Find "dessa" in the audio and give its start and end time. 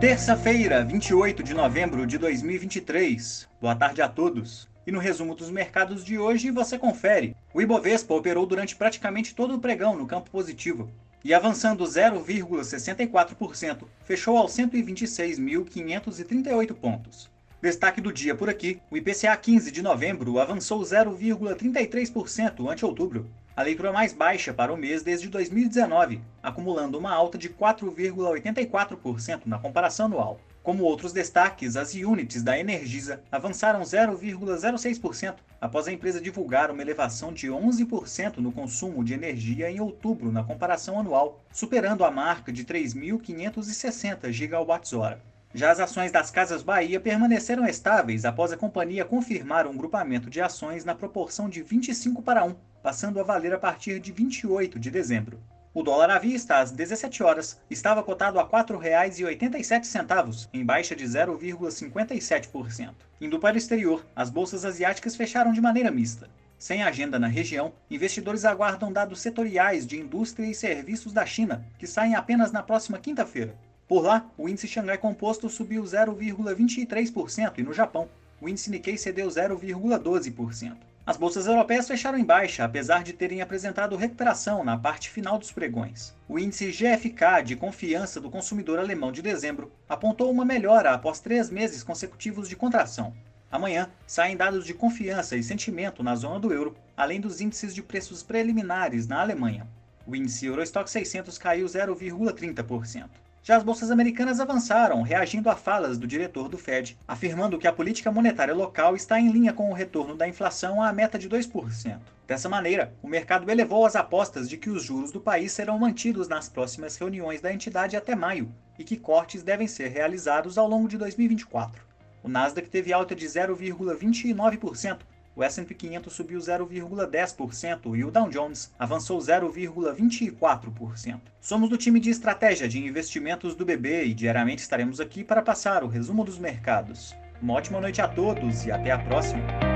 112.26-112.50